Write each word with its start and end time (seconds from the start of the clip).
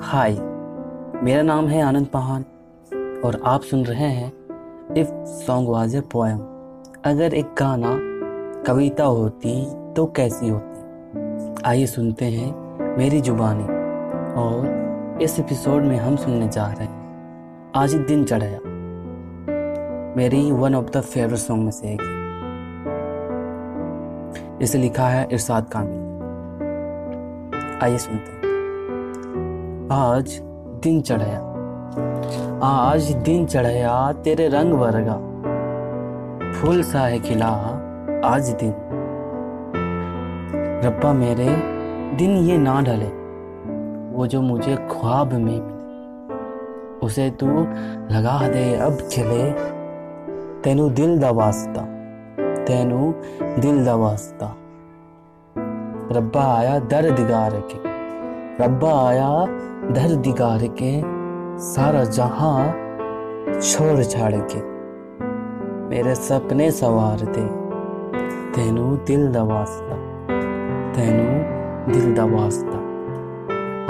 हाय, 0.00 0.32
मेरा 1.22 1.42
नाम 1.42 1.66
है 1.66 1.82
आनंद 1.82 2.06
पहान 2.06 2.42
और 3.24 3.40
आप 3.44 3.60
सुन 3.60 3.84
रहे 3.84 4.08
हैं 4.08 4.32
if 4.96 5.08
song 5.24 5.68
was 5.68 5.96
a 5.96 6.00
poem 6.00 6.38
अगर 7.04 7.34
एक 7.34 7.46
गाना 7.58 7.98
कविता 8.62 9.04
होती 9.04 9.66
तो 9.94 10.06
कैसी 10.06 10.48
होती? 10.48 11.62
आइए 11.64 11.86
सुनते 11.86 12.24
हैं 12.24 12.54
मेरी 12.98 13.20
जुबानी 13.20 13.64
और 14.34 15.18
इस 15.22 15.40
एपिसोड 15.40 15.82
में 15.82 15.96
हम 15.96 16.16
सुनने 16.16 16.48
जा 16.48 16.66
रहे 16.66 16.84
हैं। 16.84 17.72
आज 17.76 17.92
ही 17.92 17.98
दिन 17.98 18.24
चढ़ाया 18.24 18.58
मेरी 20.16 20.52
one 20.52 20.74
of 20.74 20.86
the 20.86 21.00
favourite 21.00 21.38
song 21.38 21.64
में 21.64 21.70
से 21.70 21.88
एक 21.88 22.00
है। 22.00 22.24
इसे 24.62 24.78
लिखा 24.78 25.08
है 25.08 25.28
इरशाद 25.32 25.68
कामिल। 25.68 26.04
आइए 27.82 27.98
सुनते 27.98 28.32
हैं। 28.32 28.33
आज 29.92 30.40
दिन 30.82 31.00
चढ़ाया। 31.00 31.38
आज 32.62 33.12
दिन 33.12 33.46
चढ़ाया 33.46 34.12
तेरे 34.12 34.48
रंग 34.48 34.72
वर्गा। 34.72 35.14
फूल 36.52 36.82
सा 36.82 37.00
है 37.00 37.18
खिला 37.18 37.46
आज 38.24 38.48
दिन। 38.48 38.74
रब्बा 40.84 41.12
मेरे, 41.12 41.48
दिन 42.16 42.30
ये 42.30 42.58
ना 42.58 42.80
ढले, 42.80 43.08
वो 44.16 44.26
जो 44.26 44.42
मुझे 44.42 44.76
ख्वाब 44.76 45.32
में 45.32 45.38
मिले। 45.38 45.74
उसे 46.98 47.30
तू 47.30 47.46
लगा 48.14 48.48
दे, 48.48 48.76
अब 48.76 48.94
चले 48.94 49.52
तेनू 50.60 50.88
दिल 50.90 51.18
दा 51.18 51.30
वास्ता, 51.30 51.82
तेनू 52.64 53.14
दिल 53.60 53.84
दा 53.84 53.94
वास्ता। 53.94 54.56
रब्बा 56.12 56.56
आया 56.56 56.78
दर्द 56.78 57.20
गार 57.20 57.50
के। 57.54 57.93
रब्बा 58.60 59.08
आया 59.08 59.46
दर 59.92 60.14
दिगार 60.14 60.60
के 60.82 61.02
सारा 61.58 62.04
जहाँ 62.04 62.66
छोड़ 63.60 64.04
छाड़ 64.04 64.34
के 64.34 64.60
मेरे 65.88 66.14
सपने 66.14 66.70
सवार 66.70 67.18
थे। 67.18 67.46
तेनू 68.52 68.96
दिल 68.96 69.32
दवास्ता 69.32 69.96
तेनू 70.92 71.26
दिल 71.92 72.14
दवास्ता 72.14 72.76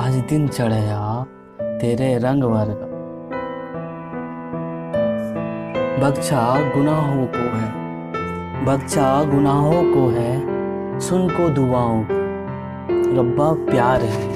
आज 0.04 0.14
दिन 0.14 0.48
चढ़या 0.48 1.26
तेरे 1.62 2.18
रंग 2.18 2.44
वर्ग। 2.44 2.80
बख्शा 6.02 6.72
गुनाहों 6.76 7.26
को 7.26 7.56
है। 7.56 7.72
बख्शा 8.64 9.24
गुनाहों 9.24 9.82
को 9.84 10.08
है। 10.08 10.42
सुन 11.00 11.28
को 11.28 11.48
दुआओं 11.48 12.02
को। 12.02 12.24
रब्बा 13.20 13.52
प्यार 13.70 14.00
है। 14.00 14.33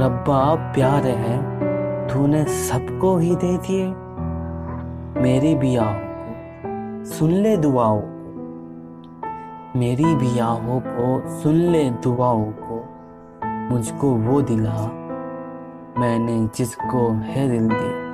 रब्बा 0.00 0.54
प्यार 0.54 1.06
है, 1.06 1.60
तूने 2.08 2.44
सबको 2.44 3.16
ही 3.16 3.36
दे 3.36 3.58
दिए। 3.58 3.86
मेरी 5.22 5.54
भी 5.54 5.76
को 5.76 7.04
सुन 7.04 7.30
ले 7.30 7.56
दुआओं 7.56 8.00
को। 8.00 8.20
मेरी 9.78 10.14
भी 10.14 10.38
आहो 10.38 10.82
को 10.86 11.28
सुन 11.30 11.54
ले 11.54 11.90
दुआओं 11.90 12.44
को। 12.44 12.88
मुझको 13.44 14.10
वो 14.10 14.42
दिला, 14.42 14.86
मैंने 16.00 16.48
जिसको 16.54 17.10
है 17.10 17.50
दिल 17.50 17.68
दी 17.68 18.10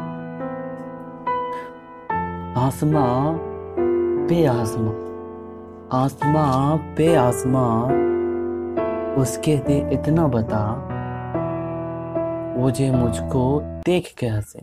आसमां 2.60 3.38
पे 4.26 4.46
आसमां 4.46 4.94
आसमां 6.04 6.78
पे 6.78 7.16
आसमां, 7.16 7.82
उसके 9.14 9.56
दे 9.56 9.90
इतना 9.92 10.26
बता। 10.26 10.92
वो 12.56 12.70
जो 12.70 12.92
मुझको 12.92 13.60
देख 13.62 14.14
के 14.18 14.26
हंसे। 14.26 14.58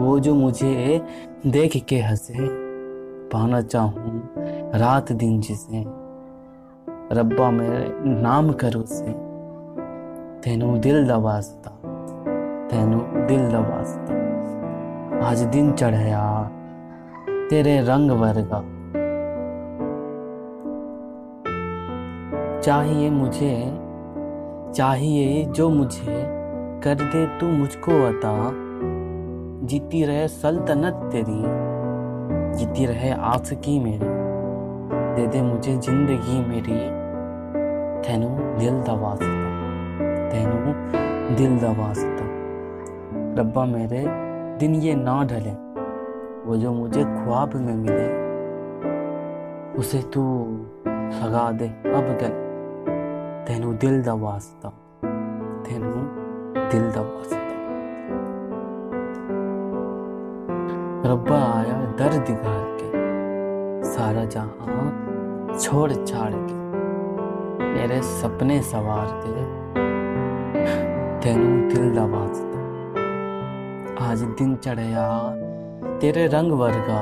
वो 0.00 0.20
जो 0.20 0.34
मुझे 0.34 1.02
देख 1.46 1.84
के 1.84 2.00
हंसे, 2.00 2.34
पाना 3.28 3.60
चाहूँ 3.60 4.28
रात 4.74 5.12
दिन 5.12 5.40
जिसे, 5.40 5.84
रब्बा 7.12 7.50
मेरे 7.50 7.94
नाम 8.04 8.52
करो 8.52 8.82
से। 8.82 9.04
तेनू 10.40 10.78
दिल 10.78 11.06
दा 11.06 11.40
तेनू 12.70 13.26
दिल 13.26 13.48
दा 13.48 13.58
आज 15.28 15.40
दिन 15.40 15.72
चढ़या 15.72 16.50
तेरे 17.50 17.80
रंग 17.80 18.10
वर्गा। 18.10 18.80
चाहिए 22.60 23.10
मुझे, 23.10 23.80
चाहिए 24.74 25.44
जो 25.44 25.70
मुझे 25.70 26.39
कर 26.84 26.94
दे 26.94 27.26
तू 27.38 27.46
मुझको 27.46 27.92
अता। 28.06 28.50
जीती 29.66 30.04
रहे 30.04 30.28
सल्तनत 30.28 31.00
तेरी, 31.12 31.42
जीती 32.58 32.86
रहे 32.86 33.10
आसकी 33.10 33.78
मेरी। 33.80 34.08
दे 35.14 35.26
दे 35.26 35.42
मुझे 35.42 35.76
ज़िंदगी 35.76 36.38
मेरी। 36.48 36.78
तेनू 38.02 38.28
दिल 38.58 38.80
दा 38.80 39.14
तेनू 40.30 40.72
दिल 41.36 41.58
दा 41.58 41.92
रब्बा 43.40 43.64
मेरे, 43.64 44.04
दिन 44.58 44.74
ये 44.74 44.94
ना 44.94 45.24
ढले, 45.24 45.52
वो 46.46 46.56
जो 46.56 46.72
मुझे 46.72 47.04
ख्वाब 47.04 47.54
में 47.54 47.74
मिले, 47.74 48.08
उसे 49.78 50.02
तू 50.02 50.22
सगा 50.88 51.50
दे 51.52 51.68
अब 51.68 52.16
गले। 52.22 52.48
तेनू 53.44 53.72
दिल 53.72 54.02
दा 54.02 54.14
तेनू 55.64 56.19
दिल 56.72 56.82
दा 56.92 57.00
वास्ता 57.02 57.38
रब्बा 61.10 61.38
आया 61.54 61.76
दर्द 61.98 62.20
दिगार 62.26 62.66
के, 62.80 62.88
सारा 63.86 64.24
जहाँ 64.34 65.58
छोड़ 65.58 65.92
छाड़ 65.92 66.32
के, 66.32 66.58
मेरे 67.64 68.00
सपने 68.02 68.60
सवार 68.62 69.08
दे 69.24 69.46
तेनू 71.24 71.50
दिल 71.70 71.90
दा 71.94 72.04
वास्ता 72.14 74.08
आज 74.10 74.22
दिन 74.38 74.54
चढ़या 74.56 75.06
तेरे 76.00 76.26
रंग 76.34 76.52
वर्गा, 76.60 77.00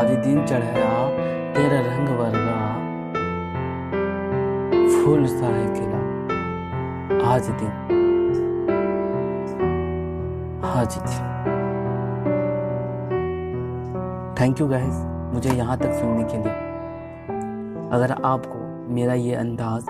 आज 0.00 0.10
दिन 0.26 0.44
चढ़या 0.46 0.92
तेरे 1.54 1.80
रंग 1.88 2.08
वर्गा, 2.18 2.58
फूल 4.94 5.26
सा 5.26 5.46
है 5.46 5.66
खिला 5.74 6.02
आज 7.32 7.50
दिन 7.62 8.02
आज 10.74 10.94
दिन 10.98 11.06
थैंक 14.40 14.60
यू 14.60 14.66
गाइस 14.68 14.96
मुझे 15.34 15.50
यहाँ 15.50 15.76
तक 15.78 15.92
सुनने 15.92 16.24
के 16.24 16.36
लिए। 16.36 16.52
अगर 17.90 18.14
आपको 18.24 18.58
मेरा 18.94 19.14
ये 19.14 19.34
अंदाज 19.34 19.86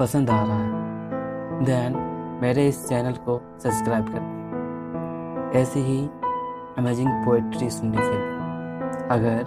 पसंद 0.00 0.30
आ 0.30 0.42
रहा 0.42 0.58
है 0.58 1.64
देन 1.64 1.96
मेरे 2.42 2.66
इस 2.68 2.88
चैनल 2.88 3.12
को 3.28 3.40
सब्सक्राइब 3.62 4.06
कर 4.08 5.58
ऐसे 5.58 5.80
ही 5.80 5.98
अमेजिंग 6.78 7.10
पोइट्री 7.24 7.70
सुनने 7.70 7.96
के 7.96 8.04
लिए। 8.04 9.08
अगर 9.10 9.40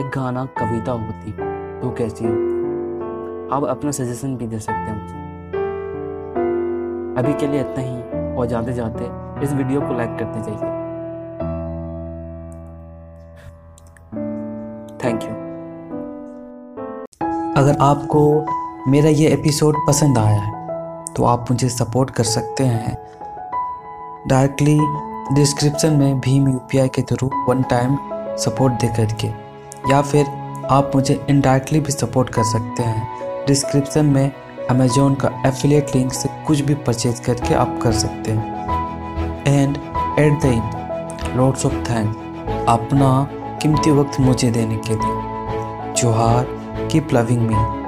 एक 0.00 0.10
गाना, 0.16 0.44
कविता 0.58 0.92
होती 0.92 1.32
तो 1.80 1.94
कैसी 1.98 2.24
होती? 2.24 2.50
आप 3.56 3.64
अपना 3.64 3.90
सजेशन 3.90 4.36
भी 4.36 4.46
दे 4.46 4.58
सकते 4.58 4.72
हैं 4.72 5.02
मुझे। 5.02 5.20
अभी 7.20 7.40
के 7.40 7.46
लिए 7.46 7.60
इतना 7.60 7.82
ही, 7.82 8.34
और 8.36 8.46
जाते 8.46 8.72
जाते 8.72 9.04
इस 9.42 9.52
वीडियो 9.52 9.80
को 9.80 9.94
लाइक 9.94 10.16
करते 10.18 10.40
जाइए। 10.40 10.70
थैंक 15.00 15.22
यू 15.22 15.30
अगर 17.56 17.76
आपको 17.82 18.20
मेरा 18.90 19.08
ये 19.10 19.28
एपिसोड 19.30 19.76
पसंद 19.88 20.18
आया 20.18 20.40
है 20.40 20.60
तो 21.14 21.24
आप 21.24 21.50
मुझे 21.50 21.68
सपोर्ट 21.68 22.10
कर 22.10 22.24
सकते 22.26 22.64
हैं। 22.64 22.96
डायरेक्टली 24.28 24.78
डिस्क्रिप्शन 25.34 25.92
में 25.92 26.20
भीम 26.20 26.48
यूपीआई 26.48 26.88
के 26.88 27.02
थ्रू 27.04 27.30
वन 27.48 27.62
टाइम 27.70 27.96
सपोर्ट 28.38 28.72
दे 28.74 28.88
करके, 28.96 29.28
या 29.90 30.00
फिर 30.02 30.26
आप 30.70 30.92
मुझे 30.94 31.14
इनडायरेक्टली 31.30 31.80
भी 31.80 31.92
सपोर्ट 31.92 32.28
कर 32.30 32.44
सकते 32.44 32.82
हैं। 32.82 33.46
डिस्क्रिप्शन 33.46 34.06
में 34.06 34.32
अमेजोन 34.70 35.14
का 35.14 35.30
एफिलिएट 35.46 35.94
लिंक 35.96 36.12
से 36.12 36.28
कुछ 36.46 36.60
भी 36.60 36.74
परचेज 36.76 37.20
करके 37.20 37.54
आप 37.54 37.78
कर 37.82 37.92
सकते 37.94 38.32
हैं। 38.32 38.51
And 39.48 39.76
at 40.18 40.40
the 40.42 40.44
end 40.44 41.36
lots 41.36 41.66
of 41.66 41.74
thank 41.74 42.16
अपना 42.68 43.28
कीमती 43.62 43.90
वक्त 43.90 44.20
मुझे 44.20 44.50
देने 44.50 44.76
के 44.76 44.94
लिए। 44.94 45.92
जोहार 45.92 46.46
कीप 46.92 47.14
लविंग 47.14 47.40
मी 47.40 47.81